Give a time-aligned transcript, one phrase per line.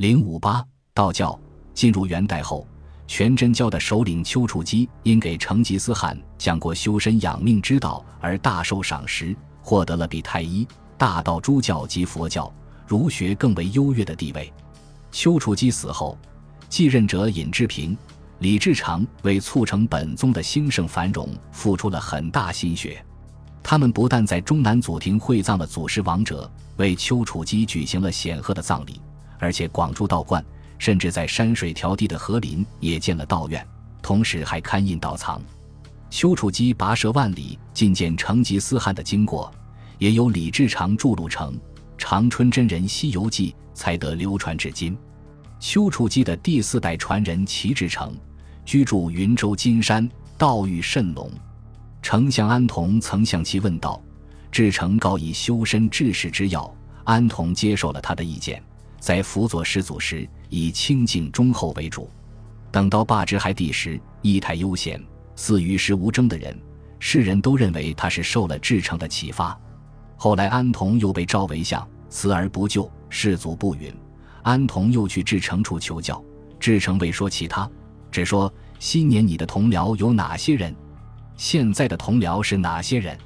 [0.00, 1.38] 零五八道教
[1.74, 2.66] 进入元代后，
[3.06, 10.66] 全真教的首领丘处机因给成吉思汗讲过修身养命之道而大受赏识，获得了比太医、
[10.96, 12.50] 大道诸教及佛教、
[12.86, 14.50] 儒学更为优越的地位。
[15.12, 16.16] 丘处机死后，
[16.70, 17.94] 继任者尹志平、
[18.38, 23.04] 李志常为促成本宗的兴盛繁荣付出了很大心血。
[23.62, 28.98] 他们不但在中南祖庭会葬了祖师王者，为丘处机举行了显赫的葬礼。
[29.40, 30.44] 而且广筑道观，
[30.78, 33.66] 甚至在山水迢递的河林也建了道院，
[34.00, 35.42] 同时还刊印道藏。
[36.10, 39.52] 丘处机跋涉万里觐见成吉思汗的经过，
[39.98, 41.54] 也有李志常著录成
[41.96, 44.96] 《长春真人西游记》，才得流传至今。
[45.58, 48.16] 丘处机的第四代传人齐志诚，
[48.64, 51.30] 居住云州金山，道誉甚隆。
[52.02, 54.02] 丞相安童曾向其问道，
[54.50, 58.60] 志诚告以修身治世之要，安童接受了他的意见。
[59.00, 62.06] 在辅佐世祖时，以清静忠厚为主；
[62.70, 65.02] 等到罢之还帝时，仪态悠闲，
[65.34, 66.56] 似与世无争的人，
[66.98, 69.58] 世人都认为他是受了至诚的启发。
[70.16, 73.90] 后来安童又被召为相，辞而不就，世祖不允，
[74.42, 76.22] 安童又去至诚处求教，
[76.58, 77.68] 至诚未说其他，
[78.10, 80.76] 只说昔年你的同僚有哪些人，
[81.36, 83.16] 现在的同僚是哪些人。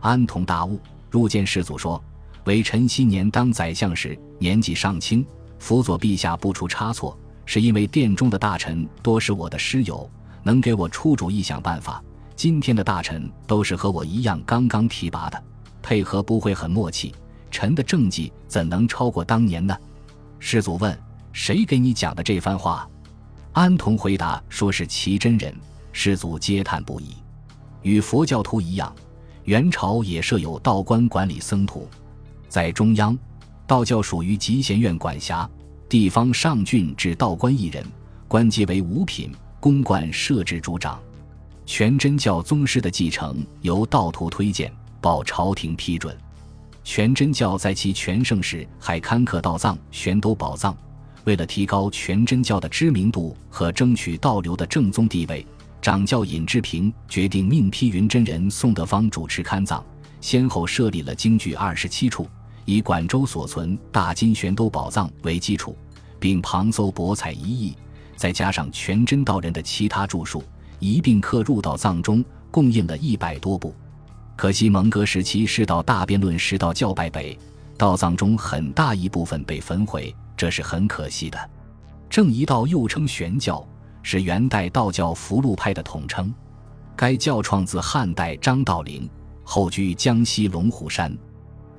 [0.00, 0.80] 安童大悟，
[1.10, 2.00] 入见世祖说。
[2.48, 5.22] 为臣昔年当宰相时，年纪尚轻，
[5.58, 10.10] 辅佐陛下不出差错，是因为殿中的大臣多是我的师友，
[10.42, 12.02] 能给我出主意、想办法。
[12.34, 15.44] 今天的大臣都是和我一样刚刚提拔的，
[15.82, 17.14] 配合不会很默契，
[17.50, 19.76] 臣的政绩怎能超过当年呢？
[20.38, 20.98] 世祖问
[21.34, 22.88] ：“谁给你讲的这番话？”
[23.52, 25.54] 安童回答说是齐真人。
[25.92, 27.08] 世祖嗟叹不已。
[27.82, 28.90] 与佛教徒一样，
[29.44, 31.86] 元朝也设有道观管理僧徒。
[32.48, 33.16] 在中央，
[33.66, 35.48] 道教属于集贤院管辖，
[35.88, 37.84] 地方上郡至道观一人，
[38.26, 40.98] 官阶为五品，公馆设置主掌。
[41.66, 46.16] 全真教宗师的继承由道徒推荐，报朝廷批准。
[46.82, 50.74] 全真教在其全盛时还刊刻道藏、玄都宝藏。
[51.24, 55.46] 为了提高全真教的知名度和争取道流的正宗地位，
[55.82, 59.84] 掌教尹志平决定命批云真人宋德芳主持刊藏，
[60.22, 62.26] 先后设立了京剧二十七处。
[62.68, 65.74] 以管州所存大金玄都宝藏为基础，
[66.20, 67.74] 并旁搜博采一役，
[68.14, 70.44] 再加上全真道人的其他著述，
[70.78, 73.74] 一并刻入到藏中，共印了一百多部。
[74.36, 77.38] 可惜蒙哥时期世道大辩论时，道教败北，
[77.78, 81.50] 道藏中很大一部分被焚毁，这是很可惜的。
[82.10, 83.66] 正一道又称玄教，
[84.02, 86.30] 是元代道教福禄派的统称。
[86.94, 89.08] 该教创自汉代张道陵，
[89.42, 91.16] 后居江西龙虎山。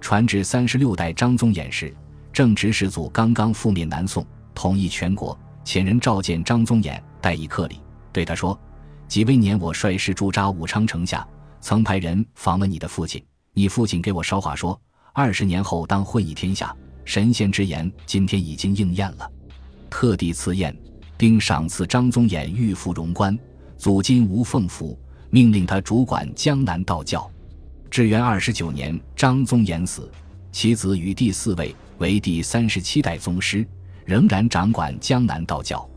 [0.01, 1.93] 传至三十六代张宗衍时，
[2.31, 5.37] 正值始祖刚刚覆灭南宋，统一全国。
[5.65, 7.79] 遣人召见张宗衍，待以客礼，
[8.11, 8.59] 对他说
[9.07, 11.27] ：“几位年，我率师驻扎武昌城下，
[11.61, 13.23] 曾派人访问你的父亲。
[13.53, 14.79] 你父亲给我捎话说，
[15.13, 16.75] 二十年后当混以天下。
[17.05, 19.29] 神仙之言，今天已经应验了。
[19.89, 20.75] 特地赐宴，
[21.17, 23.38] 并赏赐张宗衍玉符荣冠，
[23.77, 24.97] 祖今无奉符，
[25.29, 27.29] 命令他主管江南道教。”
[27.89, 30.11] 至元二十九年，张宗衍死，
[30.51, 33.66] 其子与第四位为第三十七代宗师，
[34.05, 35.88] 仍然掌管江南道教。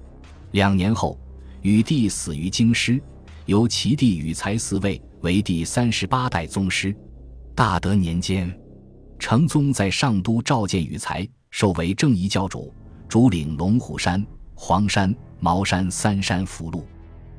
[0.53, 1.19] 两年后，
[1.61, 3.01] 禹帝死于京师，
[3.45, 6.97] 由其弟禹才嗣位为第三十八代宗师。
[7.55, 8.51] 大德年间，
[9.19, 12.73] 成宗在上都召见禹才，授为正一教主，
[13.07, 14.25] 主领龙虎山、
[14.55, 16.87] 黄山、茅山三山福禄。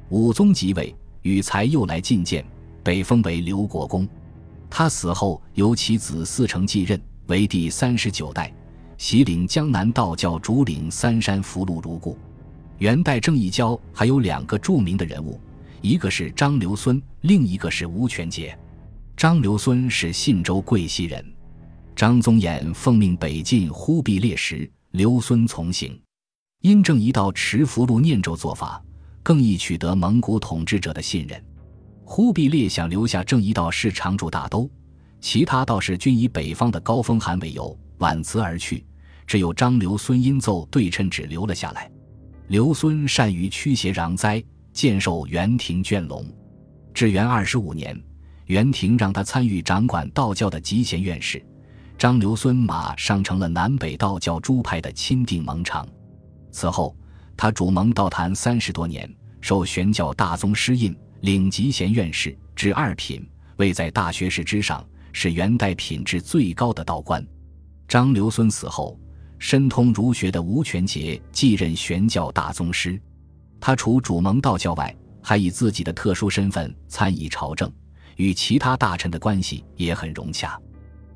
[0.10, 2.46] 武宗即位，禹才又来觐见，
[2.84, 4.08] 被封为刘国公。
[4.76, 8.52] 他死后，由其子嗣承继任，为第三十九代，
[8.98, 12.18] 袭领江南道教主领三山福禄如故。
[12.80, 15.40] 元代正义教还有两个著名的人物，
[15.82, 18.58] 一个是张留孙，另一个是吴全杰。
[19.16, 21.24] 张留孙是信州贵溪人，
[21.96, 25.96] 张宗衍奉命北进忽必烈时，留孙从行。
[26.62, 28.84] 因正一道持符箓念咒做法，
[29.22, 31.40] 更易取得蒙古统治者的信任。
[32.16, 34.70] 忽必烈想留下正一道士常驻大都，
[35.20, 38.86] 其他道士均以北方的高风寒为由婉辞而去，
[39.26, 41.90] 只有张留孙因奏对称只留了下来。
[42.50, 46.24] 留孙善于驱邪攘灾，建受元廷卷龙。
[46.94, 48.00] 至元二十五年，
[48.46, 51.44] 元廷让他参与掌管道教的集贤院士，
[51.98, 55.84] 张留孙马上成了南北道教诸派的钦定盟长。
[56.52, 56.96] 此后，
[57.36, 59.12] 他主盟道坛三十多年，
[59.42, 60.96] 受玄教大宗师印。
[61.24, 63.26] 领级贤院士，至二品，
[63.56, 67.26] 位在大学士之上，是元代品质最高的道官。
[67.88, 69.00] 张留孙死后，
[69.40, 73.02] 深通儒学的吴权杰继任玄教大宗师。
[73.58, 77.72] 他除主盟道教外，还以自己的特殊身份参与朝政，
[78.18, 80.60] 与其他大臣的关系也很融洽。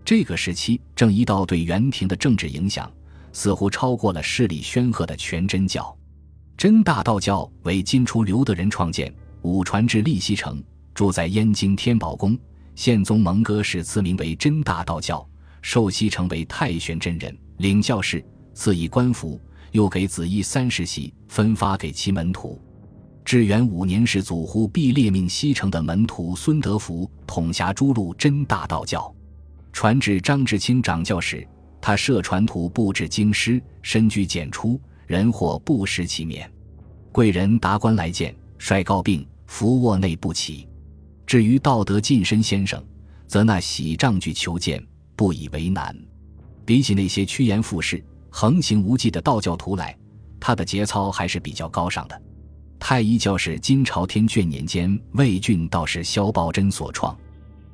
[0.06, 2.89] 这个时期，郑一道对元廷的政治影响
[3.33, 5.94] 似乎超过了势力煊赫的全真教。
[6.56, 9.13] 真大道教为金初刘德仁创建，
[9.48, 10.62] 武传至立西城，
[10.94, 12.38] 住在燕京天宝宫。
[12.76, 15.26] 宪宗蒙哥始赐名为真大道教，
[15.62, 18.24] 受西城为太玄真人，领教士，
[18.54, 19.40] 赐以官服，
[19.72, 22.62] 又给子衣三十袭，分发给其门徒。
[23.24, 29.12] 至元五年，世祖忽必烈命西城的门徒孙德福统辖诸路真大道教，
[29.72, 31.48] 传至张志清掌教时，
[31.82, 36.52] 他设传徒布置京师，深居简出，人或不识其面。
[37.12, 40.68] 贵人达官来见，率告病，伏卧内不起。
[41.26, 42.82] 至于道德近身先生，
[43.26, 44.82] 则那喜杖具求见，
[45.16, 45.94] 不以为难。
[46.64, 49.98] 比起那些趋炎附势、横行无忌的道教徒来，
[50.40, 52.22] 他的节操还是比较高尚的。
[52.80, 57.18] 太一教是金朝天眷年间魏郡道士萧抱真所创。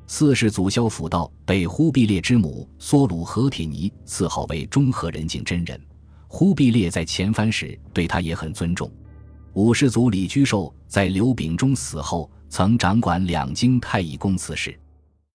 [0.06, 5.80] 四世祖萧辅道被忽必烈之母梭鲁和铁尼赐号为中和人境真人，
[6.26, 8.90] 忽必烈在前番时对他也很尊重。
[9.54, 12.30] 五世祖李居寿在刘秉忠死后。
[12.54, 14.78] 曾掌管两京太乙宫此事。